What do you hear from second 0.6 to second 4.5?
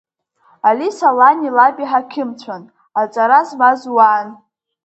Алиса лани лаби ҳақьымцәан, аҵара змаз уаан.